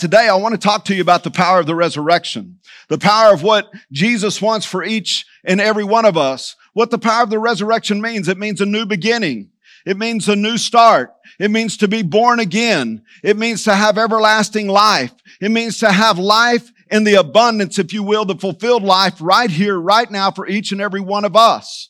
[0.00, 3.34] Today, I want to talk to you about the power of the resurrection, the power
[3.34, 6.56] of what Jesus wants for each and every one of us.
[6.72, 8.26] What the power of the resurrection means.
[8.26, 9.50] It means a new beginning.
[9.84, 11.14] It means a new start.
[11.38, 13.02] It means to be born again.
[13.22, 15.12] It means to have everlasting life.
[15.38, 19.50] It means to have life in the abundance, if you will, the fulfilled life right
[19.50, 21.89] here, right now for each and every one of us.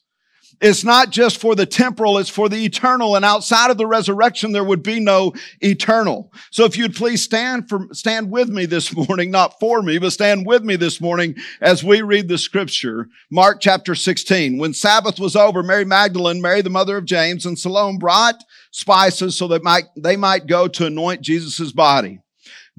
[0.60, 3.16] It's not just for the temporal, it's for the eternal.
[3.16, 6.32] And outside of the resurrection, there would be no eternal.
[6.50, 10.12] So if you'd please stand for, stand with me this morning, not for me, but
[10.12, 13.08] stand with me this morning as we read the scripture.
[13.30, 14.58] Mark chapter 16.
[14.58, 19.36] When Sabbath was over, Mary Magdalene, Mary the mother of James, and Salome brought spices
[19.36, 22.20] so that might, they might go to anoint Jesus' body.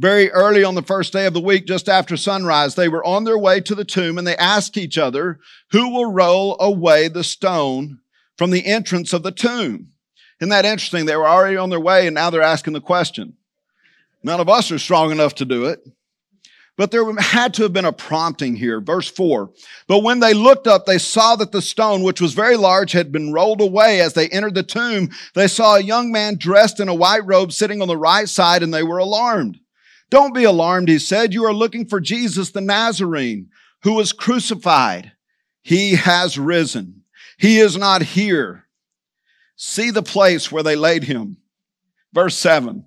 [0.02, 3.23] Very early on the first day of the week, just after sunrise, they were on
[3.23, 7.24] their way to the tomb and they asked each other, who will roll away the
[7.24, 8.00] stone
[8.36, 9.90] from the entrance of the tomb?
[10.40, 11.05] Isn't that interesting?
[11.05, 13.38] They were already on their way and now they're asking the question.
[14.24, 15.88] None of us are strong enough to do it.
[16.77, 18.82] But there had to have been a prompting here.
[18.82, 19.52] Verse four.
[19.85, 23.12] But when they looked up, they saw that the stone, which was very large, had
[23.12, 24.02] been rolled away.
[24.02, 27.52] As they entered the tomb, they saw a young man dressed in a white robe
[27.52, 29.60] sitting on the right side and they were alarmed.
[30.12, 31.34] Don't be alarmed, he said.
[31.34, 33.49] You are looking for Jesus the Nazarene
[33.81, 35.13] who was crucified.
[35.63, 37.04] He has risen.
[37.37, 38.67] He is not here.
[39.55, 41.37] See the place where they laid him.
[42.13, 42.85] Verse seven.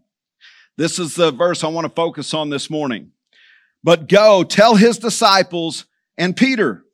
[0.77, 3.13] This is the verse I want to focus on this morning.
[3.83, 5.87] But go tell his disciples
[6.19, 6.85] and Peter.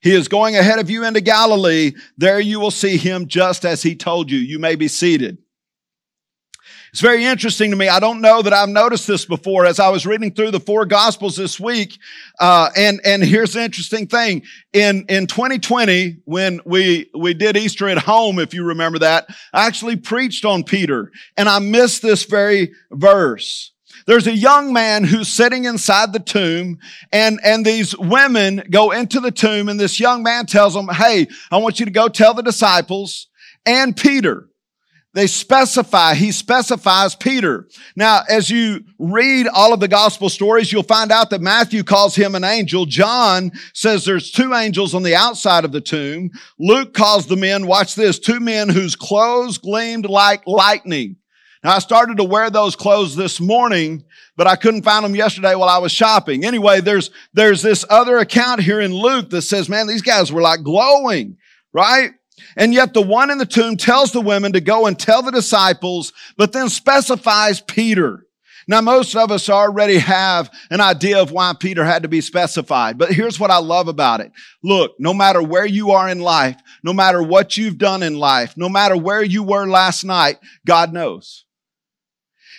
[0.00, 1.92] He is going ahead of you into Galilee.
[2.16, 4.38] There you will see him just as he told you.
[4.38, 5.38] You may be seated.
[6.92, 7.88] It's very interesting to me.
[7.88, 10.84] I don't know that I've noticed this before as I was reading through the four
[10.84, 11.98] gospels this week.
[12.38, 14.42] Uh, and, and here's the interesting thing.
[14.74, 19.66] In, in 2020, when we, we did Easter at home, if you remember that, I
[19.66, 23.72] actually preached on Peter and I missed this very verse.
[24.06, 26.78] There's a young man who's sitting inside the tomb
[27.10, 31.28] and, and these women go into the tomb and this young man tells them, Hey,
[31.50, 33.28] I want you to go tell the disciples
[33.64, 34.50] and Peter
[35.14, 37.68] they specify, he specifies Peter.
[37.96, 42.16] Now, as you read all of the gospel stories, you'll find out that Matthew calls
[42.16, 42.86] him an angel.
[42.86, 46.30] John says there's two angels on the outside of the tomb.
[46.58, 51.16] Luke calls the men, watch this, two men whose clothes gleamed like lightning.
[51.62, 54.04] Now, I started to wear those clothes this morning,
[54.36, 56.44] but I couldn't find them yesterday while I was shopping.
[56.44, 60.42] Anyway, there's, there's this other account here in Luke that says, man, these guys were
[60.42, 61.36] like glowing,
[61.72, 62.12] right?
[62.56, 65.32] And yet the one in the tomb tells the women to go and tell the
[65.32, 68.26] disciples, but then specifies Peter.
[68.68, 72.96] Now, most of us already have an idea of why Peter had to be specified,
[72.96, 74.30] but here's what I love about it.
[74.62, 78.56] Look, no matter where you are in life, no matter what you've done in life,
[78.56, 81.44] no matter where you were last night, God knows.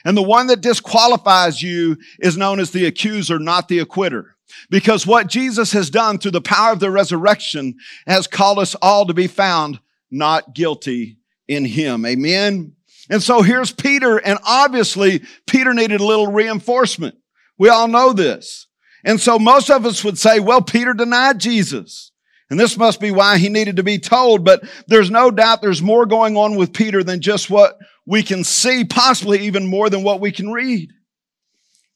[0.06, 4.33] And the one that disqualifies you is known as the accuser, not the acquitter.
[4.69, 7.75] Because what Jesus has done through the power of the resurrection
[8.08, 12.06] has called us all to be found not guilty in him.
[12.06, 12.74] Amen.
[13.09, 17.16] And so here's Peter, and obviously Peter needed a little reinforcement.
[17.58, 18.68] We all know this.
[19.03, 22.12] And so most of us would say, well, Peter denied Jesus.
[22.50, 25.81] And this must be why he needed to be told, but there's no doubt there's
[25.81, 30.03] more going on with Peter than just what we can see, possibly even more than
[30.03, 30.92] what we can read.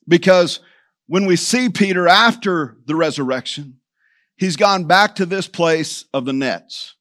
[0.07, 0.59] Because
[1.07, 3.79] when we see Peter after the resurrection,
[4.35, 6.95] he's gone back to this place of the nets.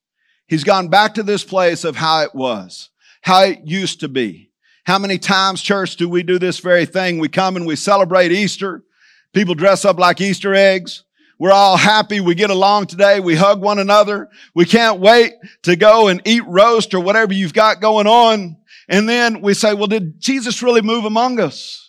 [0.46, 2.90] He's gone back to this place of how it was,
[3.22, 4.50] how it used to be.
[4.84, 7.18] How many times, church, do we do this very thing?
[7.18, 8.84] We come and we celebrate Easter.
[9.32, 11.02] People dress up like Easter eggs.
[11.38, 12.20] We're all happy.
[12.20, 13.18] We get along today.
[13.18, 14.30] We hug one another.
[14.54, 18.56] We can't wait to go and eat roast or whatever you've got going on.
[18.88, 21.85] And then we say, well, did Jesus really move among us?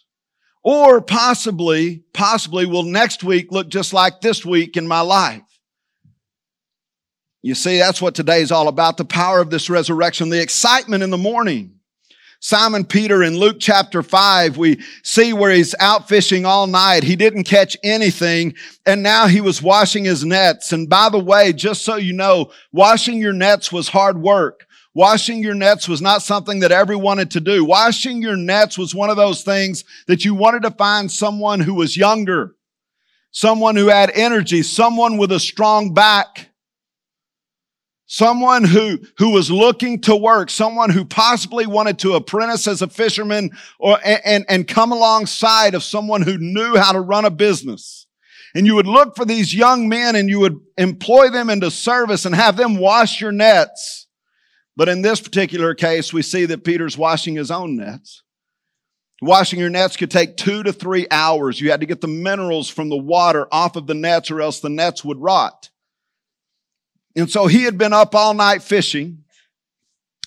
[0.70, 5.42] Or possibly, possibly will next week look just like this week in my life.
[7.42, 8.98] You see, that's what today is all about.
[8.98, 11.80] The power of this resurrection, the excitement in the morning.
[12.42, 17.04] Simon Peter in Luke chapter five, we see where he's out fishing all night.
[17.04, 18.54] He didn't catch anything
[18.86, 20.74] and now he was washing his nets.
[20.74, 24.67] And by the way, just so you know, washing your nets was hard work.
[24.98, 27.64] Washing your nets was not something that everyone wanted to do.
[27.64, 31.76] Washing your nets was one of those things that you wanted to find someone who
[31.76, 32.56] was younger,
[33.30, 36.50] someone who had energy, someone with a strong back,
[38.08, 42.88] someone who, who was looking to work, someone who possibly wanted to apprentice as a
[42.88, 48.08] fisherman or, and, and come alongside of someone who knew how to run a business.
[48.56, 52.26] And you would look for these young men and you would employ them into service
[52.26, 54.07] and have them wash your nets.
[54.78, 58.22] But in this particular case, we see that Peter's washing his own nets.
[59.24, 61.60] Washing your nets could take two to three hours.
[61.60, 64.60] You had to get the minerals from the water off of the nets or else
[64.60, 65.72] the nets would rot.
[67.16, 69.24] And so he had been up all night fishing,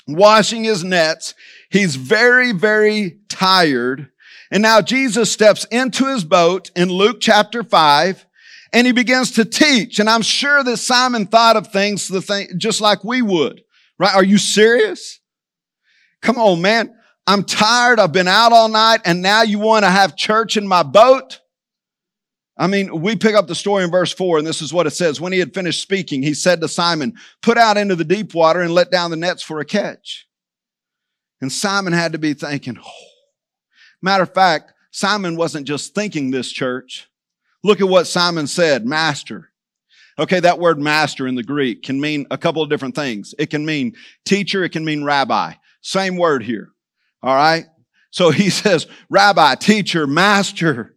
[0.08, 1.34] washing his nets.
[1.70, 4.10] He's very, very tired.
[4.50, 8.26] And now Jesus steps into his boat in Luke chapter five
[8.72, 10.00] and he begins to teach.
[10.00, 13.62] And I'm sure that Simon thought of things the thing, just like we would,
[14.00, 14.14] right?
[14.14, 15.20] Are you serious?
[16.22, 16.96] Come on, man.
[17.26, 18.00] I'm tired.
[18.00, 21.40] I've been out all night and now you want to have church in my boat?
[22.56, 24.90] I mean, we pick up the story in verse four and this is what it
[24.90, 25.20] says.
[25.20, 28.60] When he had finished speaking, he said to Simon, put out into the deep water
[28.60, 30.26] and let down the nets for a catch.
[31.42, 32.90] And Simon had to be thinking, oh.
[34.02, 37.06] matter of fact, Simon wasn't just thinking this church.
[37.62, 39.49] Look at what Simon said, master.
[40.20, 43.34] Okay, that word master in the Greek can mean a couple of different things.
[43.38, 43.94] It can mean
[44.26, 45.54] teacher, it can mean rabbi.
[45.80, 46.72] Same word here.
[47.22, 47.64] All right.
[48.10, 50.94] So he says, rabbi, teacher, master.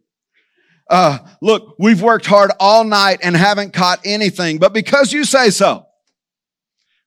[0.90, 5.48] Uh, look, we've worked hard all night and haven't caught anything, but because you say
[5.48, 5.86] so,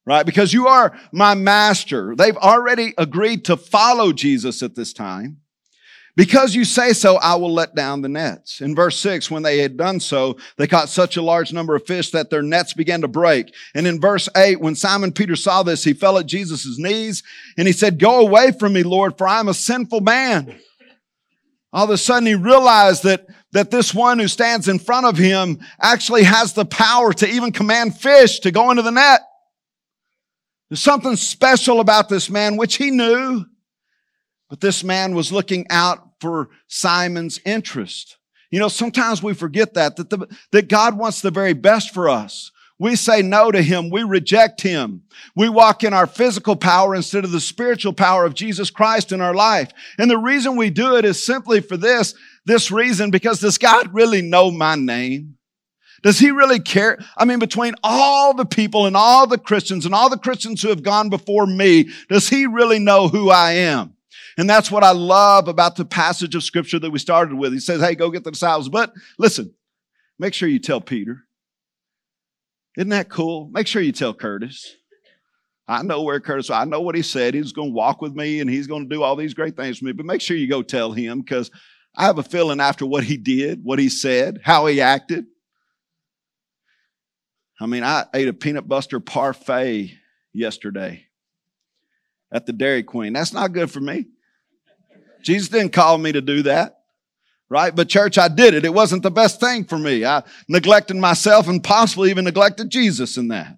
[0.04, 0.26] right?
[0.26, 2.16] Because you are my master.
[2.16, 5.42] They've already agreed to follow Jesus at this time.
[6.18, 8.60] Because you say so, I will let down the nets.
[8.62, 11.86] In verse six, when they had done so, they caught such a large number of
[11.86, 13.54] fish that their nets began to break.
[13.76, 17.22] And in verse eight, when Simon Peter saw this, he fell at Jesus' knees
[17.56, 20.60] and he said, go away from me, Lord, for I am a sinful man.
[21.72, 25.20] All of a sudden he realized that, that this one who stands in front of
[25.20, 29.22] him actually has the power to even command fish to go into the net.
[30.72, 33.46] There's something special about this man, which he knew.
[34.50, 38.18] But this man was looking out for Simon's interest.
[38.52, 42.10] You know, sometimes we forget that, that, the, that God wants the very best for
[42.10, 42.52] us.
[42.80, 43.90] We say no to him.
[43.90, 45.02] We reject him.
[45.36, 49.20] We walk in our physical power instead of the spiritual power of Jesus Christ in
[49.20, 49.72] our life.
[49.98, 52.14] And the reason we do it is simply for this,
[52.46, 55.38] this reason, because does God really know my name?
[56.04, 57.00] Does he really care?
[57.18, 60.70] I mean, between all the people and all the Christians and all the Christians who
[60.70, 63.97] have gone before me, does he really know who I am?
[64.38, 67.54] And that's what I love about the passage of scripture that we started with.
[67.54, 68.70] He says, Hey, go get the disciples.
[68.70, 69.54] But listen,
[70.20, 71.24] make sure you tell Peter.
[72.78, 73.50] Isn't that cool?
[73.52, 74.76] Make sure you tell Curtis.
[75.68, 77.34] I know where Curtis, I know what he said.
[77.34, 79.80] He's going to walk with me and he's going to do all these great things
[79.80, 79.92] for me.
[79.92, 81.52] But make sure you go tell him because
[81.96, 85.26] I have a feeling after what he did, what he said, how he acted.
[87.60, 89.98] I mean, I ate a peanut butter parfait
[90.32, 91.06] yesterday
[92.32, 93.14] at the Dairy Queen.
[93.14, 94.06] That's not good for me.
[95.28, 96.76] Jesus didn't call me to do that.
[97.50, 97.76] Right?
[97.76, 98.64] But church, I did it.
[98.64, 100.06] It wasn't the best thing for me.
[100.06, 103.58] I neglected myself and possibly even neglected Jesus in that.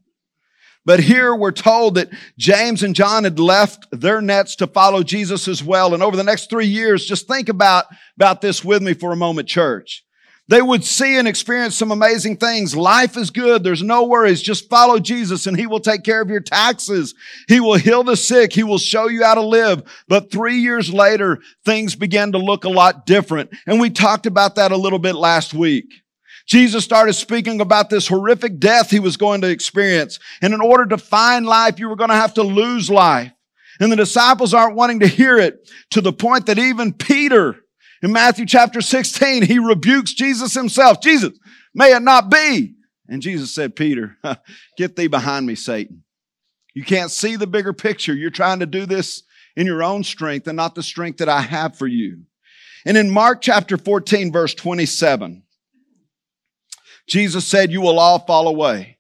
[0.84, 5.48] But here we're told that James and John had left their nets to follow Jesus
[5.48, 5.94] as well.
[5.94, 7.86] And over the next three years, just think about,
[8.16, 10.04] about this with me for a moment, church.
[10.50, 12.76] They would see and experience some amazing things.
[12.76, 13.64] Life is good.
[13.64, 14.42] There's no worries.
[14.42, 17.14] Just follow Jesus and he will take care of your taxes.
[17.48, 18.52] He will heal the sick.
[18.52, 19.84] He will show you how to live.
[20.08, 23.52] But three years later, things began to look a lot different.
[23.68, 25.86] And we talked about that a little bit last week.
[26.48, 30.18] Jesus started speaking about this horrific death he was going to experience.
[30.42, 33.32] And in order to find life, you were going to have to lose life.
[33.80, 37.56] And the disciples aren't wanting to hear it to the point that even Peter,
[38.02, 41.02] in Matthew chapter 16, he rebukes Jesus himself.
[41.02, 41.38] Jesus,
[41.74, 42.76] may it not be.
[43.08, 44.18] And Jesus said, Peter,
[44.78, 46.04] get thee behind me, Satan.
[46.74, 48.14] You can't see the bigger picture.
[48.14, 49.24] You're trying to do this
[49.56, 52.24] in your own strength and not the strength that I have for you.
[52.86, 55.44] And in Mark chapter 14, verse 27,
[57.08, 58.98] Jesus said, you will all fall away.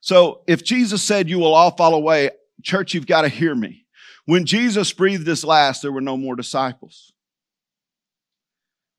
[0.00, 2.30] So if Jesus said you will all fall away,
[2.62, 3.86] church, you've got to hear me.
[4.26, 7.12] When Jesus breathed his last, there were no more disciples.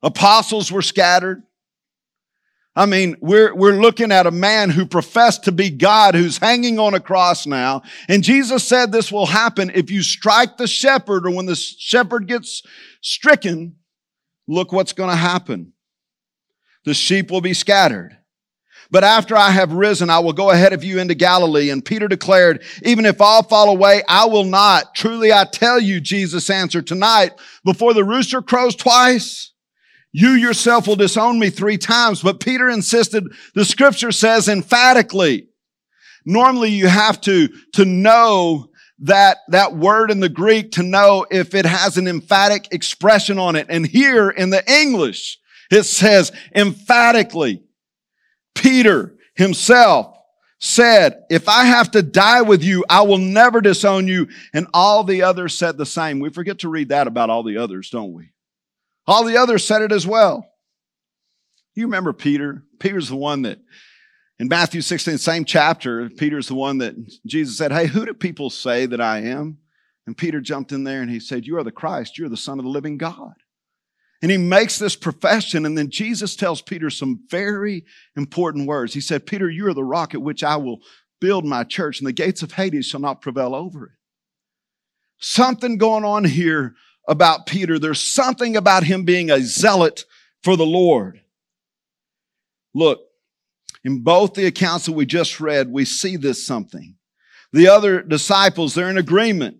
[0.02, 1.42] Apostles were scattered.
[2.76, 6.78] I mean, we're, we're looking at a man who professed to be God who's hanging
[6.78, 7.82] on a cross now.
[8.08, 12.28] And Jesus said this will happen if you strike the shepherd or when the shepherd
[12.28, 12.62] gets
[13.00, 13.74] stricken,
[14.46, 15.72] look what's going to happen.
[16.84, 18.16] The sheep will be scattered.
[18.92, 21.70] But after I have risen, I will go ahead of you into Galilee.
[21.70, 24.94] And Peter declared, even if all fall away, I will not.
[24.94, 27.32] Truly I tell you, Jesus answered, tonight,
[27.64, 29.52] before the rooster crows twice,
[30.12, 32.22] you yourself will disown me three times.
[32.22, 33.24] But Peter insisted,
[33.54, 35.48] the scripture says emphatically.
[36.24, 41.54] Normally you have to, to know that, that word in the Greek to know if
[41.54, 43.66] it has an emphatic expression on it.
[43.68, 45.38] And here in the English,
[45.70, 47.62] it says emphatically.
[48.54, 50.16] Peter himself
[50.58, 54.28] said, if I have to die with you, I will never disown you.
[54.52, 56.18] And all the others said the same.
[56.18, 58.30] We forget to read that about all the others, don't we?
[59.08, 60.46] All the others said it as well.
[61.74, 62.62] You remember Peter?
[62.78, 63.58] Peter's the one that
[64.38, 66.94] in Matthew 16, same chapter, Peter's the one that
[67.26, 69.58] Jesus said, Hey, who do people say that I am?
[70.06, 72.18] And Peter jumped in there and he said, You are the Christ.
[72.18, 73.32] You're the Son of the living God.
[74.20, 75.64] And he makes this profession.
[75.64, 78.92] And then Jesus tells Peter some very important words.
[78.92, 80.80] He said, Peter, you are the rock at which I will
[81.18, 83.92] build my church, and the gates of Hades shall not prevail over it.
[85.18, 86.74] Something going on here
[87.08, 87.78] about Peter.
[87.78, 90.04] There's something about him being a zealot
[90.42, 91.20] for the Lord.
[92.74, 93.00] Look,
[93.82, 96.96] in both the accounts that we just read, we see this something.
[97.52, 99.56] The other disciples, they're in agreement.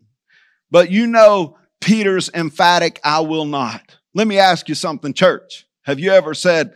[0.71, 3.97] But you know Peter's emphatic, I will not.
[4.15, 5.67] Let me ask you something, church.
[5.83, 6.75] Have you ever said,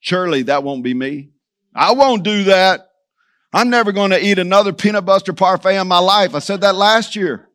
[0.00, 1.30] surely that won't be me?
[1.74, 2.88] I won't do that.
[3.52, 6.34] I'm never going to eat another peanut butter parfait in my life.
[6.34, 7.48] I said that last year.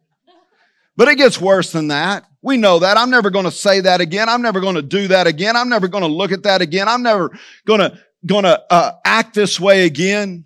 [0.96, 2.26] But it gets worse than that.
[2.44, 2.98] We know that.
[2.98, 4.28] I'm never going to say that again.
[4.28, 5.56] I'm never going to do that again.
[5.56, 6.90] I'm never going to look at that again.
[6.90, 7.32] I'm never
[7.66, 10.46] going to, going to uh, act this way again.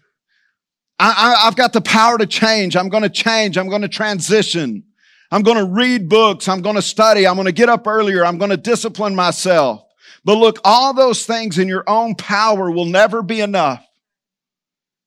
[0.99, 1.09] I,
[1.43, 2.75] I, I've got the power to change.
[2.75, 3.57] I'm going to change.
[3.57, 4.83] I'm going to transition.
[5.31, 6.47] I'm going to read books.
[6.47, 7.25] I'm going to study.
[7.25, 8.23] I'm going to get up earlier.
[8.23, 9.83] I'm going to discipline myself.
[10.23, 13.83] But look, all those things in your own power will never be enough.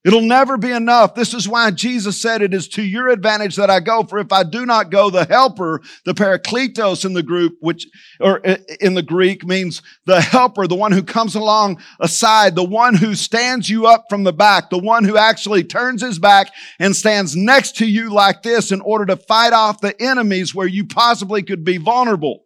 [0.02, 1.14] It'll never be enough.
[1.14, 4.02] This is why Jesus said it is to your advantage that I go.
[4.02, 7.87] For if I do not go, the helper, the parakletos in the group, which,
[8.19, 12.64] or uh, in the Greek means the helper, the one who comes along aside, the
[12.64, 16.50] one who stands you up from the back, the one who actually turns his back
[16.78, 20.66] and stands next to you like this in order to fight off the enemies where
[20.66, 22.45] you possibly could be vulnerable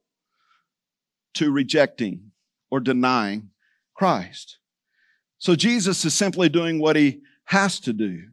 [1.35, 2.33] to rejecting
[2.69, 3.51] or denying
[3.95, 4.59] Christ.
[5.39, 8.25] So Jesus is simply doing what he has to do.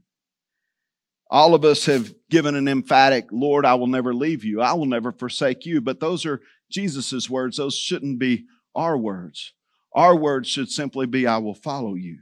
[1.29, 4.61] All of us have given an emphatic, Lord, I will never leave you.
[4.61, 5.79] I will never forsake you.
[5.79, 7.57] But those are Jesus' words.
[7.57, 9.53] Those shouldn't be our words.
[9.93, 12.19] Our words should simply be, I will follow you.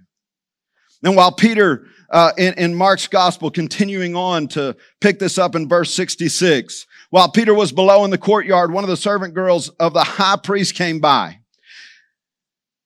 [1.04, 5.70] And while Peter, uh, in, in Mark's gospel, continuing on to pick this up in
[5.70, 9.94] verse 66, while Peter was below in the courtyard, one of the servant girls of
[9.94, 11.40] the high priest came by.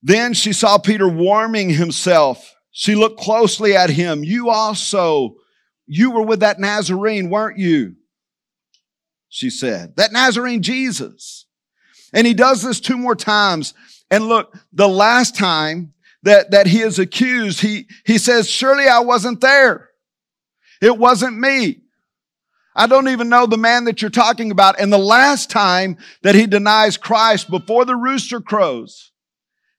[0.04, 4.24] Then she saw Peter warming himself she looked closely at him.
[4.24, 5.36] You also,
[5.86, 7.96] you were with that Nazarene, weren't you?
[9.30, 11.46] She said, that Nazarene Jesus.
[12.14, 13.76] And he does this two more times.
[14.10, 19.00] And look, the last time that, that he is accused, he, he says, surely I
[19.00, 19.90] wasn't there.
[20.82, 21.82] It wasn't me.
[22.76, 24.80] I don't even know the man that you're talking about.
[24.80, 29.12] And the last time that he denies Christ before the rooster crows,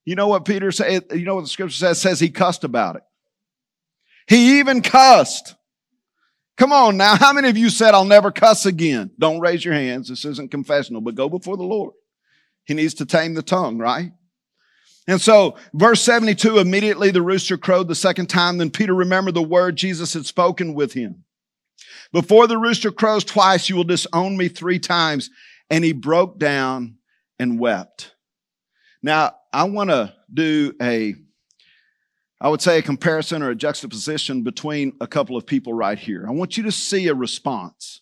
[0.04, 1.04] you know what Peter said?
[1.12, 1.99] You know what the scripture says?
[1.99, 3.02] It says he cussed about it.
[4.26, 5.54] He even cussed.
[6.56, 7.16] Come on now.
[7.16, 9.11] How many of you said, I'll never cuss again?
[9.18, 10.08] Don't raise your hands.
[10.08, 11.94] This isn't confessional, but go before the Lord.
[12.64, 14.12] He needs to tame the tongue, right?
[15.06, 18.58] And so, verse 72, immediately the rooster crowed the second time.
[18.58, 21.25] Then Peter remembered the word Jesus had spoken with him.
[22.12, 25.30] Before the rooster crows twice, you will disown me three times.
[25.68, 26.96] And he broke down
[27.38, 28.13] and wept.
[29.04, 31.14] Now, I want to do a,
[32.40, 36.25] I would say a comparison or a juxtaposition between a couple of people right here.
[36.26, 38.00] I want you to see a response.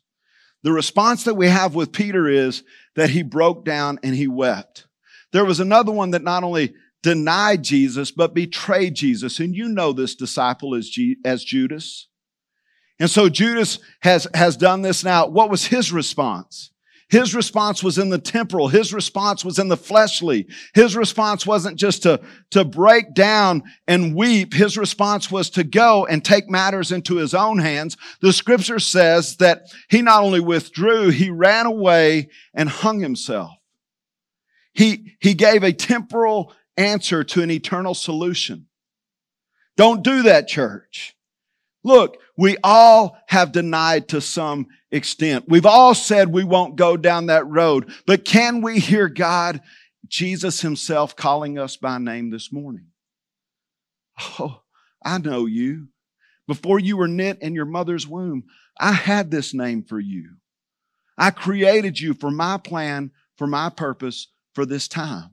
[0.63, 2.63] The response that we have with Peter is
[2.95, 4.87] that he broke down and he wept.
[5.33, 9.41] There was another one that not only denied Jesus, but betrayed Jesus.
[9.41, 12.07] And you know this disciple as, G- as Judas.
[13.01, 15.27] And so Judas has, has done this now.
[15.27, 16.72] What was his response?
[17.13, 18.69] His response was in the temporal.
[18.69, 20.49] His response was in the fleshly.
[20.73, 24.55] His response wasn't just to, to break down and weep.
[24.55, 27.99] His response was to go and take matters into his own hands.
[28.23, 33.51] The scripture says that he not only withdrew, he ran away and hung himself.
[34.73, 38.69] He, he gave a temporal answer to an eternal solution.
[39.77, 41.15] Don't do that, church.
[41.85, 45.45] Look, we all have denied to some extent.
[45.49, 49.61] We've all said we won't go down that road, but can we hear God,
[50.09, 52.87] Jesus himself calling us by name this morning?
[54.39, 54.63] Oh,
[55.05, 55.89] I know you.
[56.47, 58.45] Before you were knit in your mother's womb,
[58.79, 60.37] I had this name for you.
[61.17, 65.31] I created you for my plan, for my purpose, for this time.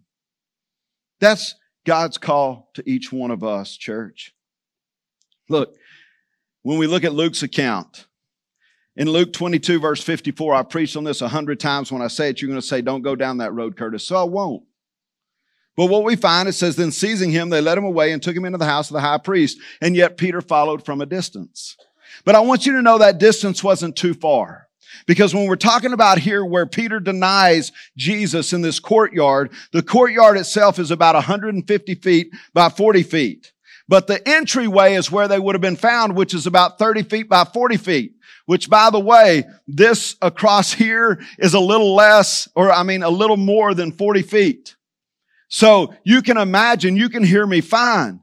[1.19, 4.33] That's God's call to each one of us, church.
[5.49, 5.75] Look,
[6.63, 8.05] when we look at Luke's account,
[8.95, 11.91] in Luke 22, verse 54, I preached on this a hundred times.
[11.91, 14.05] When I say it, you're going to say, Don't go down that road, Curtis.
[14.05, 14.63] So I won't.
[15.77, 18.35] But what we find, it says, Then seizing him, they led him away and took
[18.35, 19.57] him into the house of the high priest.
[19.79, 21.77] And yet Peter followed from a distance.
[22.25, 24.67] But I want you to know that distance wasn't too far.
[25.07, 30.37] Because when we're talking about here where Peter denies Jesus in this courtyard, the courtyard
[30.37, 33.53] itself is about 150 feet by 40 feet.
[33.89, 37.27] But the entryway is where they would have been found, which is about 30 feet
[37.27, 38.13] by 40 feet.
[38.45, 43.09] Which by the way, this across here is a little less, or I mean a
[43.09, 44.75] little more than 40 feet.
[45.47, 48.21] So you can imagine, you can hear me fine.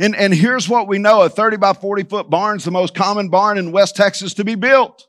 [0.00, 1.22] And, and here's what we know.
[1.22, 4.44] A 30 by 40 foot barn is the most common barn in West Texas to
[4.44, 5.06] be built.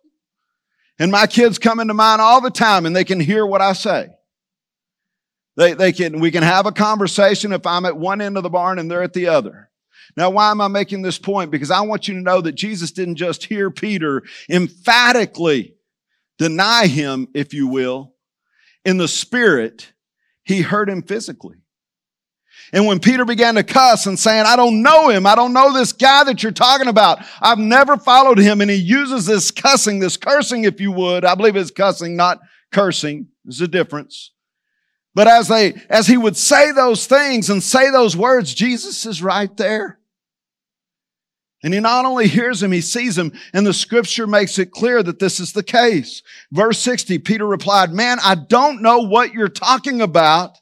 [0.99, 3.73] And my kids come into mine all the time and they can hear what I
[3.73, 4.09] say.
[5.57, 8.49] They, they can, we can have a conversation if I'm at one end of the
[8.49, 9.69] barn and they're at the other.
[10.17, 11.51] Now, why am I making this point?
[11.51, 15.75] Because I want you to know that Jesus didn't just hear Peter emphatically
[16.37, 18.13] deny him, if you will,
[18.83, 19.93] in the spirit.
[20.43, 21.57] He heard him physically.
[22.73, 25.25] And when Peter began to cuss and saying, I don't know him.
[25.25, 27.19] I don't know this guy that you're talking about.
[27.41, 28.61] I've never followed him.
[28.61, 31.25] And he uses this cussing, this cursing, if you would.
[31.25, 32.39] I believe it's cussing, not
[32.71, 33.27] cursing.
[33.43, 34.31] There's a difference.
[35.13, 39.21] But as they, as he would say those things and say those words, Jesus is
[39.21, 39.99] right there.
[41.63, 45.03] And he not only hears him, he sees him, and the scripture makes it clear
[45.03, 46.23] that this is the case.
[46.51, 50.57] Verse 60, Peter replied, Man, I don't know what you're talking about.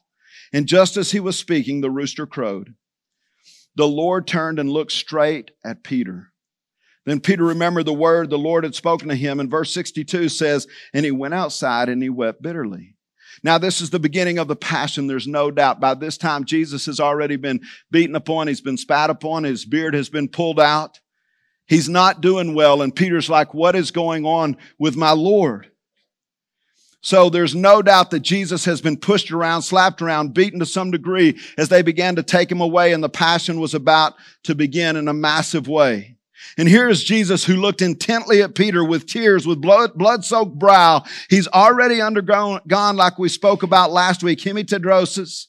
[0.52, 2.74] And just as he was speaking, the rooster crowed.
[3.76, 6.32] The Lord turned and looked straight at Peter.
[7.06, 9.40] Then Peter remembered the word the Lord had spoken to him.
[9.40, 12.96] And verse 62 says, And he went outside and he wept bitterly.
[13.42, 15.06] Now, this is the beginning of the passion.
[15.06, 15.80] There's no doubt.
[15.80, 18.48] By this time, Jesus has already been beaten upon.
[18.48, 19.44] He's been spat upon.
[19.44, 21.00] His beard has been pulled out.
[21.66, 22.82] He's not doing well.
[22.82, 25.70] And Peter's like, What is going on with my Lord?
[27.02, 30.90] So there's no doubt that Jesus has been pushed around, slapped around, beaten to some
[30.90, 34.96] degree as they began to take him away and the passion was about to begin
[34.96, 36.16] in a massive way.
[36.58, 41.04] And here is Jesus who looked intently at Peter with tears, with blood, blood-soaked brow.
[41.28, 45.46] He's already undergone, gone like we spoke about last week, hematidrosis,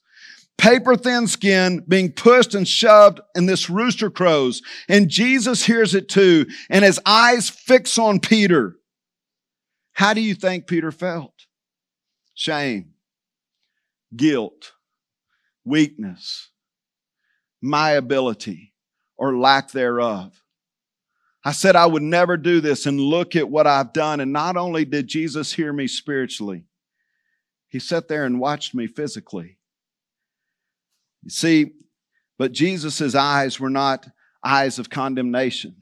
[0.58, 4.62] paper thin skin, being pushed and shoved, and this rooster crows.
[4.88, 8.76] And Jesus hears it too, and his eyes fix on Peter.
[9.94, 11.34] How do you think Peter felt?
[12.36, 12.94] Shame,
[14.16, 14.72] guilt,
[15.66, 16.50] weakness,
[17.62, 18.74] my ability,
[19.18, 20.41] or lack thereof.
[21.44, 24.20] I said I would never do this, and look at what I've done.
[24.20, 26.66] And not only did Jesus hear me spiritually,
[27.68, 29.58] he sat there and watched me physically.
[31.24, 31.72] You see,
[32.38, 34.08] but Jesus' eyes were not
[34.44, 35.76] eyes of condemnation.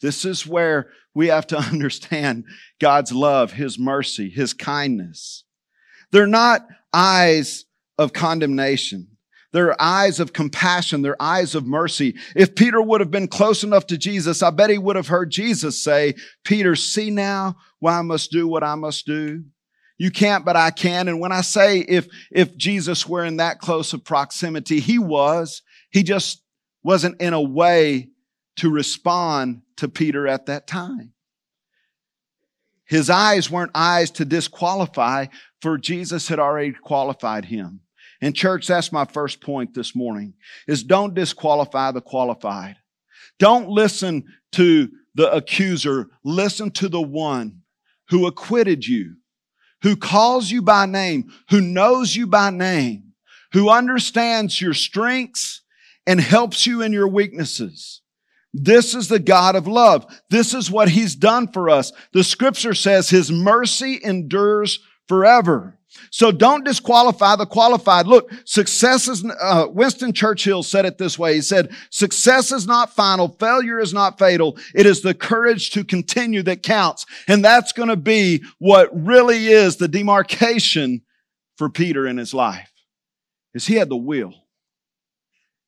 [0.00, 2.44] This is where we have to understand
[2.80, 5.44] God's love, His mercy, His kindness.
[6.12, 7.64] They're not eyes
[7.98, 9.15] of condemnation.
[9.52, 11.02] They're eyes of compassion.
[11.02, 12.16] They're eyes of mercy.
[12.34, 15.30] If Peter would have been close enough to Jesus, I bet he would have heard
[15.30, 19.44] Jesus say, Peter, see now why I must do what I must do.
[19.98, 21.08] You can't, but I can.
[21.08, 25.62] And when I say if, if Jesus were in that close of proximity, he was.
[25.90, 26.42] He just
[26.82, 28.10] wasn't in a way
[28.56, 31.12] to respond to Peter at that time.
[32.84, 35.26] His eyes weren't eyes to disqualify,
[35.60, 37.80] for Jesus had already qualified him.
[38.26, 40.34] And church, that's my first point this morning
[40.66, 42.74] is don't disqualify the qualified.
[43.38, 46.08] Don't listen to the accuser.
[46.24, 47.62] Listen to the one
[48.08, 49.14] who acquitted you,
[49.82, 53.12] who calls you by name, who knows you by name,
[53.52, 55.62] who understands your strengths
[56.04, 58.02] and helps you in your weaknesses.
[58.52, 60.04] This is the God of love.
[60.30, 61.92] This is what he's done for us.
[62.12, 65.75] The scripture says his mercy endures forever.
[66.10, 68.06] So don't disqualify the qualified.
[68.06, 71.34] Look, success is, uh, Winston Churchill said it this way.
[71.34, 73.28] He said, success is not final.
[73.28, 74.58] Failure is not fatal.
[74.74, 77.06] It is the courage to continue that counts.
[77.28, 81.02] And that's going to be what really is the demarcation
[81.56, 82.70] for Peter in his life
[83.54, 84.34] is he had the will.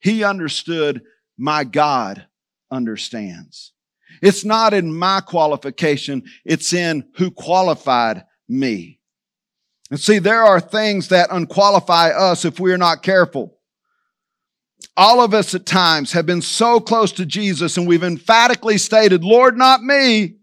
[0.01, 1.03] He understood
[1.39, 2.27] my God
[2.71, 3.73] understands.
[4.21, 6.25] It's not in my qualification.
[6.45, 8.98] It's in who qualified me.
[9.91, 13.57] And see, there are things that unqualify us if we are not careful.
[14.97, 19.25] All of us at times have been so close to Jesus and we've emphatically stated,
[19.25, 20.37] Lord, not me.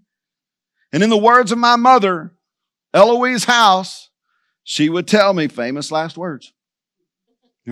[0.91, 2.33] And in the words of my mother,
[2.93, 4.09] Eloise House,
[4.63, 6.51] she would tell me famous last words.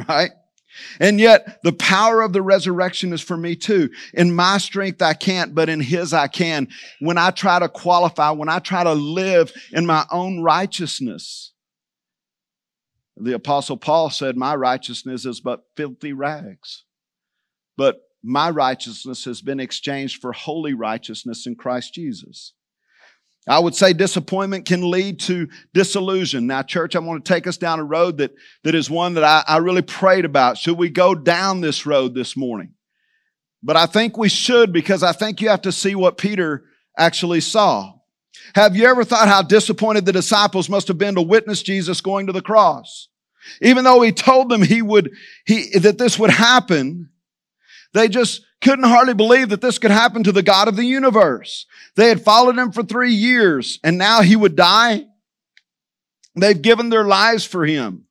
[0.10, 0.32] Right?
[1.00, 3.92] And yet the power of the resurrection is for me too.
[4.14, 6.68] In my strength, I can't, but in his, I can.
[7.00, 11.53] When I try to qualify, when I try to live in my own righteousness,
[13.18, 16.84] the apostle Paul said, my righteousness is but filthy rags.
[17.78, 22.54] But my righteousness has been exchanged for holy righteousness in Christ Jesus.
[23.48, 26.48] I would say disappointment can lead to disillusion.
[26.48, 28.32] Now, church, I want to take us down a road that,
[28.64, 30.58] that is one that I, I really prayed about.
[30.58, 32.74] Should we go down this road this morning?
[33.62, 36.64] But I think we should because I think you have to see what Peter
[36.98, 37.94] actually saw.
[38.56, 42.28] Have you ever thought how disappointed the disciples must have been to witness Jesus going
[42.28, 43.08] to the cross?
[43.62, 45.12] Even though he told them he would,
[45.46, 47.10] he, that this would happen,
[47.94, 51.66] they just couldn't hardly believe that this could happen to the God of the universe.
[51.96, 55.06] They had followed him for three years and now he would die.
[56.36, 58.03] They've given their lives for him.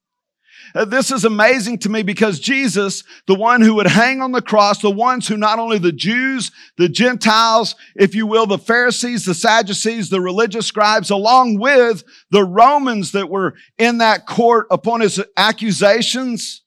[0.75, 4.41] Uh, this is amazing to me because Jesus, the one who would hang on the
[4.41, 9.25] cross, the ones who not only the Jews, the Gentiles, if you will, the Pharisees,
[9.25, 15.01] the Sadducees, the religious scribes, along with the Romans that were in that court upon
[15.01, 16.63] his accusations,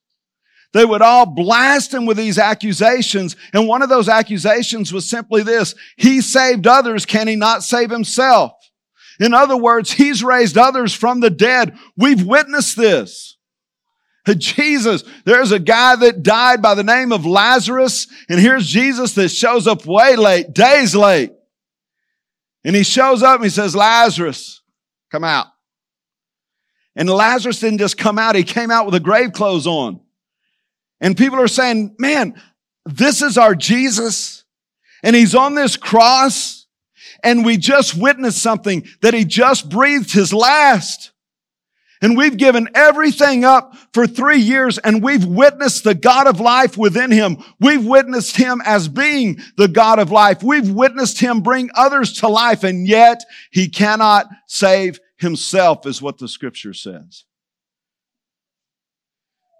[0.73, 3.37] they would all blast him with these accusations.
[3.53, 5.73] And one of those accusations was simply this.
[5.95, 7.05] He saved others.
[7.05, 8.51] Can he not save himself?
[9.19, 11.77] In other words, he's raised others from the dead.
[11.95, 13.34] We've witnessed this.
[14.37, 19.29] Jesus, there's a guy that died by the name of Lazarus, and here's Jesus that
[19.29, 21.31] shows up way late, days late.
[22.63, 24.61] And he shows up and he says, Lazarus,
[25.11, 25.47] come out.
[26.95, 29.99] And Lazarus didn't just come out, he came out with the grave clothes on.
[30.99, 32.41] And people are saying, man,
[32.85, 34.43] this is our Jesus.
[35.03, 36.65] And he's on this cross.
[37.23, 41.11] And we just witnessed something that he just breathed his last.
[42.01, 46.77] And we've given everything up for three years and we've witnessed the God of life
[46.77, 47.37] within him.
[47.61, 50.43] We've witnessed him as being the God of life.
[50.43, 56.17] We've witnessed him bring others to life and yet he cannot save himself is what
[56.17, 57.23] the scripture says.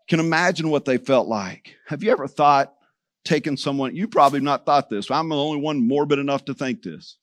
[0.10, 1.78] Can imagine what they felt like.
[1.88, 2.74] Have you ever thought
[3.24, 5.10] taking someone, you probably not thought this.
[5.10, 7.18] I'm the only one morbid enough to think this.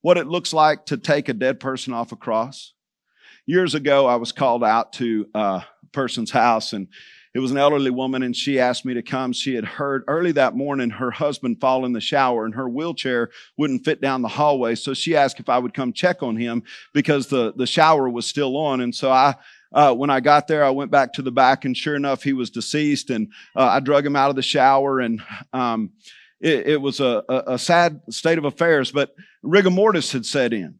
[0.00, 2.72] What it looks like to take a dead person off a cross
[3.46, 6.88] years ago, I was called out to a person's house and
[7.34, 9.32] it was an elderly woman and she asked me to come.
[9.32, 13.30] She had heard early that morning her husband fall in the shower and her wheelchair
[13.56, 14.74] wouldn't fit down the hallway.
[14.74, 18.26] So she asked if I would come check on him because the, the shower was
[18.26, 18.82] still on.
[18.82, 19.34] And so I,
[19.72, 22.34] uh, when I got there, I went back to the back and sure enough, he
[22.34, 25.22] was deceased and uh, I drug him out of the shower and,
[25.54, 25.92] um,
[26.38, 30.52] it, it, was a, a, a sad state of affairs, but rigor mortis had set
[30.52, 30.74] in.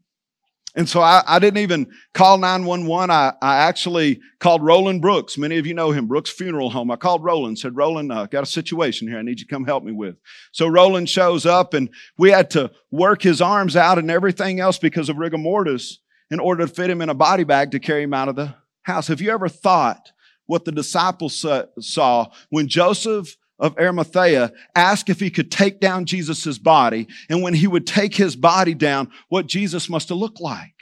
[0.75, 3.11] And so I, I, didn't even call 911.
[3.11, 5.37] I, I actually called Roland Brooks.
[5.37, 6.89] Many of you know him, Brooks Funeral Home.
[6.89, 9.65] I called Roland, said, Roland, uh, got a situation here I need you to come
[9.65, 10.15] help me with.
[10.51, 14.79] So Roland shows up and we had to work his arms out and everything else
[14.79, 15.99] because of rigor mortis
[16.31, 18.55] in order to fit him in a body bag to carry him out of the
[18.81, 19.07] house.
[19.07, 20.11] Have you ever thought
[20.47, 21.45] what the disciples
[21.79, 27.07] saw when Joseph of Arimathea asked if he could take down Jesus' body.
[27.29, 30.75] And when he would take his body down, what Jesus must have looked like.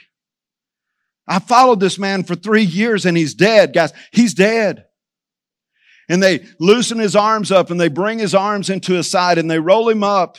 [1.28, 3.72] I followed this man for three years and he's dead.
[3.72, 4.84] Guys, he's dead.
[6.08, 9.48] And they loosen his arms up and they bring his arms into his side and
[9.48, 10.36] they roll him up.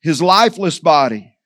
[0.00, 1.36] His lifeless body.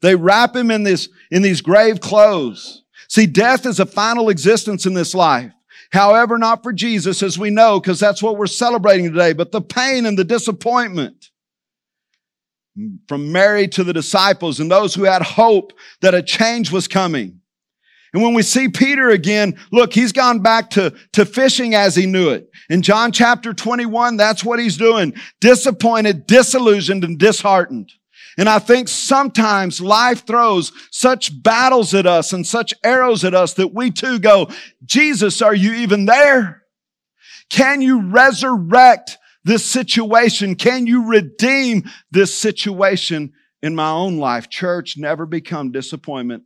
[0.00, 2.82] They wrap him in this, in these grave clothes.
[3.08, 5.52] See, death is a final existence in this life.
[5.92, 9.60] However, not for Jesus, as we know, because that's what we're celebrating today, but the
[9.60, 11.30] pain and the disappointment
[13.06, 17.40] from Mary to the disciples and those who had hope that a change was coming.
[18.14, 22.06] And when we see Peter again, look, he's gone back to, to fishing as he
[22.06, 22.50] knew it.
[22.70, 25.14] In John chapter 21, that's what he's doing.
[25.40, 27.92] Disappointed, disillusioned, and disheartened.
[28.38, 33.54] And I think sometimes life throws such battles at us and such arrows at us
[33.54, 34.48] that we too go,
[34.84, 36.62] Jesus, are you even there?
[37.50, 40.54] Can you resurrect this situation?
[40.54, 44.48] Can you redeem this situation in my own life?
[44.48, 46.44] Church, never become disappointment,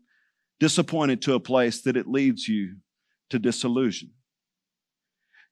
[0.59, 2.77] disappointed to a place that it leads you
[3.31, 4.11] to disillusion.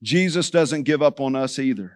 [0.02, 1.92] Jesus doesn't give up on us either.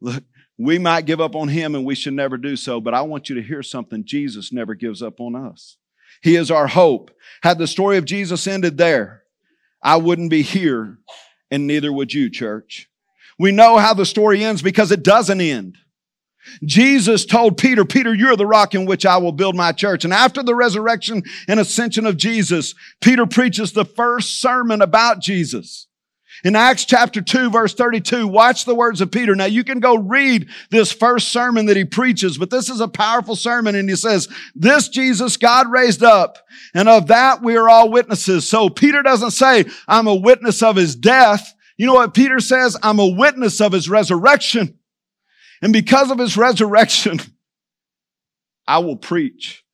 [0.00, 0.24] Look,
[0.60, 3.30] we might give up on him and we should never do so, but I want
[3.30, 4.04] you to hear something.
[4.04, 5.78] Jesus never gives up on us.
[6.22, 7.10] He is our hope.
[7.42, 9.22] Had the story of Jesus ended there,
[9.82, 10.98] I wouldn't be here
[11.50, 12.90] and neither would you, church.
[13.38, 15.78] We know how the story ends because it doesn't end.
[16.62, 20.04] Jesus told Peter, Peter, you're the rock in which I will build my church.
[20.04, 25.86] And after the resurrection and ascension of Jesus, Peter preaches the first sermon about Jesus.
[26.42, 29.34] In Acts chapter 2 verse 32, watch the words of Peter.
[29.34, 32.88] Now you can go read this first sermon that he preaches, but this is a
[32.88, 36.38] powerful sermon and he says, this Jesus God raised up
[36.74, 38.48] and of that we are all witnesses.
[38.48, 41.54] So Peter doesn't say, I'm a witness of his death.
[41.76, 42.76] You know what Peter says?
[42.82, 44.78] I'm a witness of his resurrection.
[45.62, 47.20] And because of his resurrection,
[48.66, 49.64] I will preach.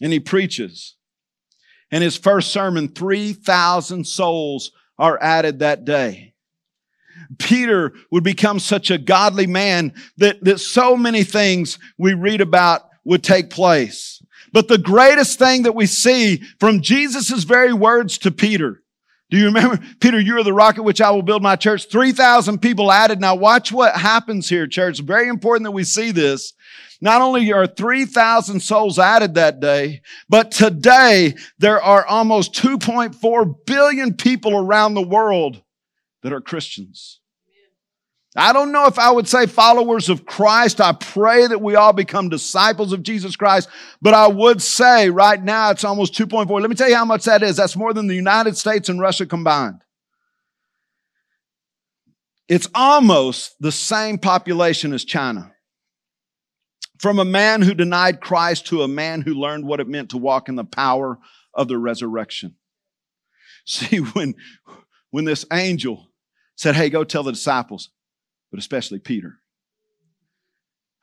[0.00, 0.96] And he preaches.
[1.90, 6.34] In his first sermon, 3,000 souls are added that day.
[7.38, 12.88] Peter would become such a godly man that, that so many things we read about
[13.04, 14.22] would take place.
[14.52, 18.82] But the greatest thing that we see from Jesus' very words to Peter,
[19.30, 19.78] do you remember?
[20.00, 21.90] Peter, you are the rock at which I will build my church.
[21.90, 23.20] 3,000 people added.
[23.20, 25.00] Now watch what happens here, church.
[25.00, 26.54] Very important that we see this.
[27.00, 34.14] Not only are 3,000 souls added that day, but today there are almost 2.4 billion
[34.14, 35.62] people around the world
[36.22, 37.20] that are Christians.
[38.38, 40.80] I don't know if I would say followers of Christ.
[40.80, 43.68] I pray that we all become disciples of Jesus Christ.
[44.00, 46.60] But I would say right now it's almost 2.4.
[46.60, 47.56] Let me tell you how much that is.
[47.56, 49.82] That's more than the United States and Russia combined.
[52.48, 55.52] It's almost the same population as China.
[57.00, 60.16] From a man who denied Christ to a man who learned what it meant to
[60.16, 61.18] walk in the power
[61.54, 62.54] of the resurrection.
[63.66, 64.36] See, when,
[65.10, 66.08] when this angel
[66.54, 67.90] said, Hey, go tell the disciples,
[68.50, 69.38] but especially Peter,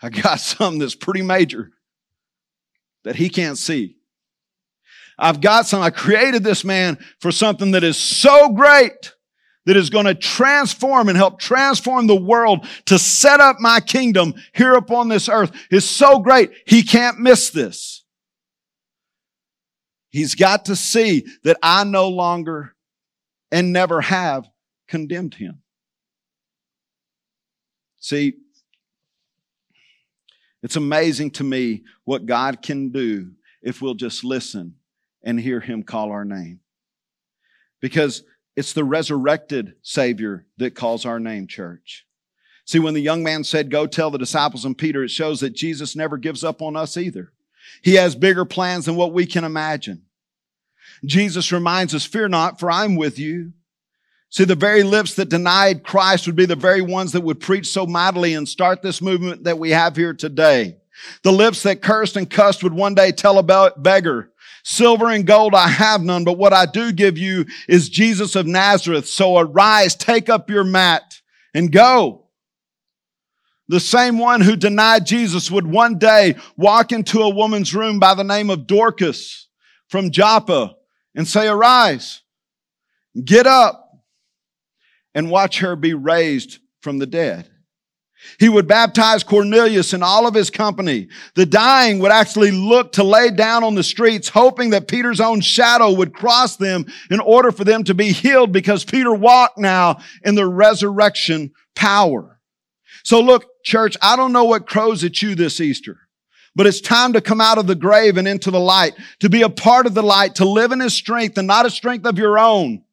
[0.01, 1.71] I got something that's pretty major
[3.03, 3.97] that he can't see.
[5.17, 9.13] I've got some, I created this man for something that is so great
[9.65, 14.33] that is going to transform and help transform the world to set up my kingdom
[14.53, 16.51] here upon this earth is so great.
[16.67, 18.03] He can't miss this.
[20.09, 22.75] He's got to see that I no longer
[23.51, 24.47] and never have
[24.87, 25.61] condemned him.
[28.05, 28.33] See,
[30.61, 33.31] it's amazing to me what God can do
[33.63, 34.75] if we'll just listen
[35.23, 36.59] and hear him call our name.
[37.81, 38.21] Because
[38.55, 42.05] it's the resurrected Savior that calls our name, church.
[42.63, 45.55] See, when the young man said, Go tell the disciples and Peter, it shows that
[45.55, 47.33] Jesus never gives up on us either.
[47.81, 50.03] He has bigger plans than what we can imagine.
[51.03, 53.53] Jesus reminds us, Fear not, for I'm with you.
[54.35, 57.67] See, the very lips that denied Christ would be the very ones that would preach
[57.67, 60.75] so mightily and start this movement that we have here today.
[61.23, 64.33] The lips that cursed and cussed would one day tell a beggar,
[64.65, 68.45] Silver and gold I have none, but what I do give you is Jesus of
[68.45, 69.07] Nazareth.
[69.07, 71.21] So arise, take up your mat
[71.53, 72.25] and go.
[73.69, 78.13] The same one who denied Jesus would one day walk into a woman's room by
[78.13, 79.47] the name of Dorcas
[79.87, 80.75] from Joppa
[81.15, 82.21] and say, arise,
[83.23, 83.83] get up
[85.15, 87.49] and watch her be raised from the dead.
[88.39, 91.07] He would baptize Cornelius and all of his company.
[91.35, 95.41] The dying would actually look to lay down on the streets, hoping that Peter's own
[95.41, 99.99] shadow would cross them in order for them to be healed because Peter walked now
[100.23, 102.39] in the resurrection power.
[103.03, 105.99] So look, church, I don't know what crows at you this Easter,
[106.55, 109.43] but it's time to come out of the grave and into the light, to be
[109.43, 112.17] a part of the light, to live in his strength and not a strength of
[112.17, 112.84] your own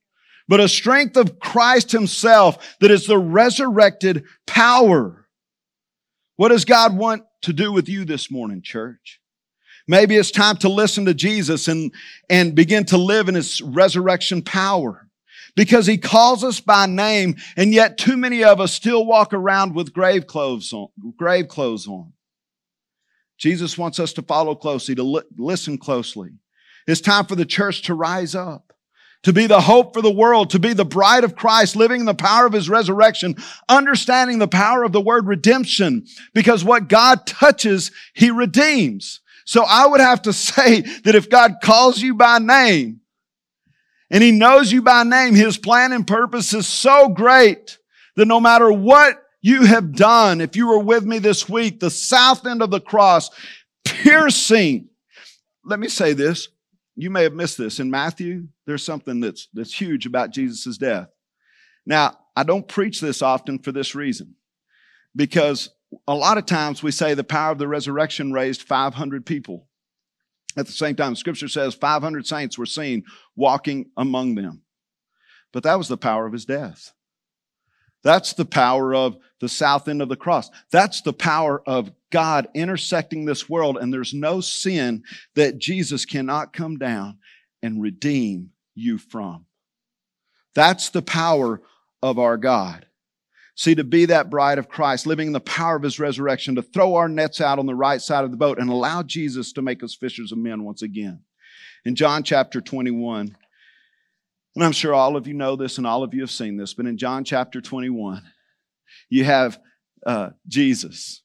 [0.48, 5.26] but a strength of Christ himself that is the resurrected power.
[6.36, 9.20] What does God want to do with you this morning, church?
[9.88, 11.92] Maybe it's time to listen to Jesus and,
[12.30, 15.08] and begin to live in his resurrection power.
[15.54, 19.74] Because he calls us by name, and yet too many of us still walk around
[19.74, 22.14] with grave clothes on, grave clothes on.
[23.36, 26.30] Jesus wants us to follow closely, to li- listen closely.
[26.86, 28.71] It's time for the church to rise up
[29.22, 32.06] to be the hope for the world, to be the bride of Christ, living in
[32.06, 33.36] the power of his resurrection,
[33.68, 39.20] understanding the power of the word redemption, because what God touches, he redeems.
[39.44, 43.00] So I would have to say that if God calls you by name
[44.10, 47.78] and he knows you by name, his plan and purpose is so great
[48.16, 51.90] that no matter what you have done, if you were with me this week, the
[51.90, 53.30] south end of the cross,
[53.84, 54.88] piercing,
[55.64, 56.48] let me say this,
[56.94, 57.80] you may have missed this.
[57.80, 61.08] In Matthew, there's something that's, that's huge about Jesus' death.
[61.84, 64.36] Now, I don't preach this often for this reason,
[65.14, 65.70] because
[66.06, 69.66] a lot of times we say the power of the resurrection raised 500 people.
[70.56, 73.04] At the same time, scripture says 500 saints were seen
[73.36, 74.62] walking among them.
[75.52, 76.92] But that was the power of his death.
[78.02, 80.50] That's the power of the south end of the cross.
[80.70, 86.52] That's the power of God intersecting this world, and there's no sin that Jesus cannot
[86.52, 87.18] come down
[87.62, 89.46] and redeem you from.
[90.54, 91.60] That's the power
[92.02, 92.86] of our God.
[93.54, 96.62] See, to be that bride of Christ, living in the power of his resurrection, to
[96.62, 99.62] throw our nets out on the right side of the boat and allow Jesus to
[99.62, 101.20] make us fishers of men once again.
[101.84, 103.36] In John chapter 21,
[104.54, 106.74] and I'm sure all of you know this and all of you have seen this,
[106.74, 108.22] but in John chapter 21,
[109.08, 109.58] you have
[110.06, 111.22] uh, Jesus.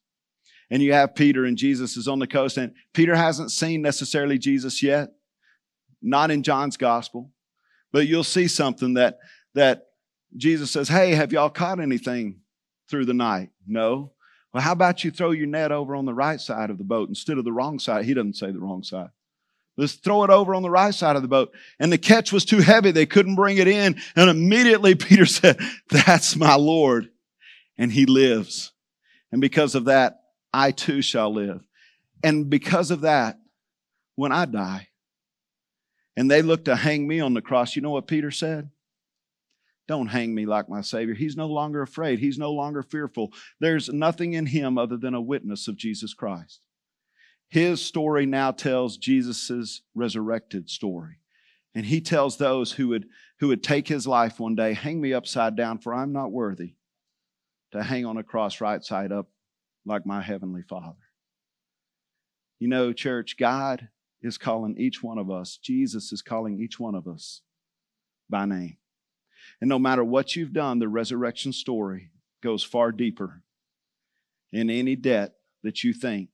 [0.70, 4.38] And you have Peter and Jesus is on the coast and Peter hasn't seen necessarily
[4.38, 5.10] Jesus yet.
[6.00, 7.32] Not in John's gospel,
[7.92, 9.18] but you'll see something that,
[9.54, 9.86] that
[10.36, 12.40] Jesus says, Hey, have y'all caught anything
[12.88, 13.50] through the night?
[13.66, 14.12] No.
[14.52, 17.08] Well, how about you throw your net over on the right side of the boat
[17.08, 18.04] instead of the wrong side?
[18.04, 19.10] He doesn't say the wrong side.
[19.76, 21.54] Let's throw it over on the right side of the boat.
[21.78, 22.90] And the catch was too heavy.
[22.90, 24.00] They couldn't bring it in.
[24.16, 27.10] And immediately Peter said, That's my Lord.
[27.78, 28.72] And he lives.
[29.30, 30.20] And because of that,
[30.52, 31.62] I too shall live.
[32.24, 33.38] And because of that,
[34.16, 34.88] when I die,
[36.18, 38.68] and they look to hang me on the cross, you know what Peter said?
[39.86, 41.14] Don't hang me like my Savior.
[41.14, 42.18] He's no longer afraid.
[42.18, 43.32] He's no longer fearful.
[43.60, 46.58] There's nothing in him other than a witness of Jesus Christ.
[47.48, 51.20] His story now tells Jesus' resurrected story.
[51.72, 53.06] And he tells those who would,
[53.38, 56.74] who would take his life one day, hang me upside down, for I'm not worthy
[57.70, 59.28] to hang on a cross right side up
[59.86, 60.98] like my heavenly Father.
[62.58, 63.88] You know, church, God
[64.22, 67.42] is calling each one of us, Jesus is calling each one of us
[68.28, 68.76] by name.
[69.60, 72.10] And no matter what you've done, the resurrection story
[72.42, 73.42] goes far deeper
[74.52, 76.30] in any debt that you think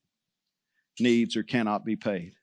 [1.00, 2.34] needs or cannot be paid.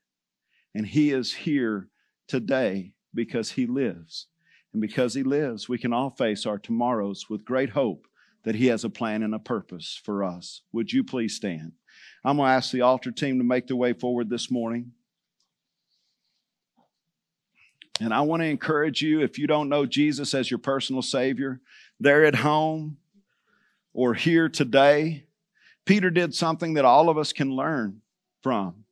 [0.74, 1.88] And He is here
[2.28, 4.26] today because He lives.
[4.72, 8.06] And because He lives, we can all face our tomorrows with great hope
[8.44, 10.62] that He has a plan and a purpose for us.
[10.72, 11.72] Would you please stand?
[12.24, 14.92] I'm going to ask the altar team to make their way forward this morning.
[18.02, 21.60] And I want to encourage you if you don't know Jesus as your personal Savior,
[22.00, 22.96] there at home
[23.92, 25.24] or here today,
[25.84, 28.00] Peter did something that all of us can learn
[28.40, 28.84] from.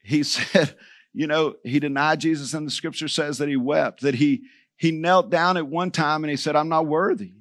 [0.00, 0.76] He said,
[1.12, 4.44] you know, he denied Jesus, and the scripture says that he wept, that he,
[4.76, 7.32] he knelt down at one time and he said, I'm not worthy.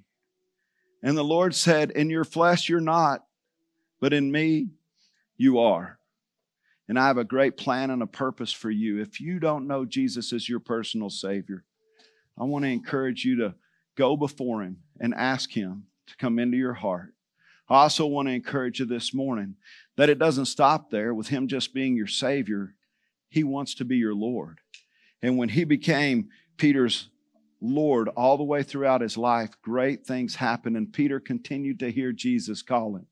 [1.04, 3.26] And the Lord said, In your flesh, you're not,
[4.00, 4.70] but in me,
[5.38, 6.00] you are.
[6.88, 9.02] And I have a great plan and a purpose for you.
[9.02, 11.64] If you don't know Jesus as your personal Savior,
[12.38, 13.56] I want to encourage you to
[13.96, 17.14] go before Him and ask Him to come into your heart.
[17.70, 19.56] I also want to encourage you this morning
[19.96, 22.76] that it doesn't stop there with Him just being your Savior.
[23.30, 24.60] He wants to be your Lord.
[25.22, 27.10] And when He became Peter's
[27.62, 32.12] Lord all the way throughout his life, great things happened, and Peter continued to hear
[32.12, 33.06] Jesus calling.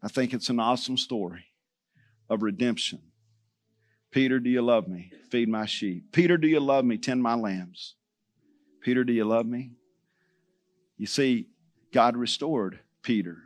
[0.00, 1.44] I think it's an awesome story
[2.28, 3.00] of redemption.
[4.10, 5.10] Peter, do you love me?
[5.30, 6.12] Feed my sheep.
[6.12, 6.98] Peter, do you love me?
[6.98, 7.94] Tend my lambs.
[8.82, 9.70] Peter, do you love me?
[10.98, 11.48] You see,
[11.92, 13.38] God restored Peter.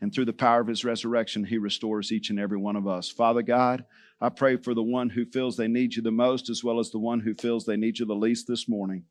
[0.00, 3.08] And through the power of his resurrection, he restores each and every one of us.
[3.08, 3.86] Father God,
[4.20, 6.90] I pray for the one who feels they need you the most, as well as
[6.90, 9.04] the one who feels they need you the least this morning.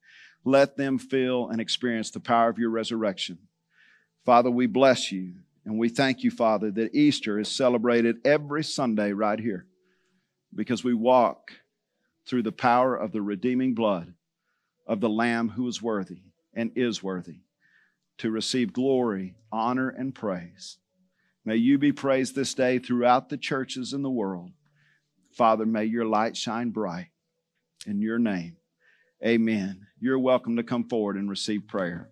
[0.46, 3.40] Let them feel and experience the power of your resurrection.
[4.26, 9.14] Father, we bless you and we thank you, Father, that Easter is celebrated every Sunday
[9.14, 9.66] right here
[10.54, 11.52] because we walk
[12.28, 14.14] through the power of the redeeming blood
[14.86, 16.24] of the Lamb who is worthy
[16.54, 17.40] and is worthy
[18.18, 20.78] to receive glory, honor, and praise.
[21.46, 24.52] May you be praised this day throughout the churches in the world.
[25.32, 27.08] Father, may your light shine bright
[27.88, 28.58] in your name.
[29.26, 29.88] Amen.
[30.00, 32.10] You're welcome to come forward and receive prayer.